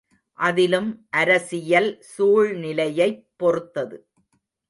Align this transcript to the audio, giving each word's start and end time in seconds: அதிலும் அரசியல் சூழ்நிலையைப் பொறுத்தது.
அதிலும் 0.39 0.87
அரசியல் 1.11 1.89
சூழ்நிலையைப் 2.01 3.21
பொறுத்தது. 3.37 3.99